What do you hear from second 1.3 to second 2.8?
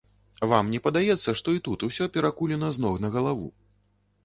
што і тут усё перакулена